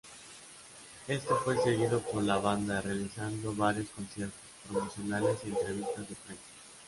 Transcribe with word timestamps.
Esto 1.07 1.35
fue 1.45 1.61
seguido 1.61 1.99
por 2.01 2.23
la 2.23 2.37
banda 2.39 2.81
realizando 2.81 3.53
varios 3.53 3.87
conciertos 3.89 4.41
promocionales 4.67 5.37
y 5.45 5.49
entrevistas 5.49 6.09
de 6.09 6.15
prensa. 6.25 6.43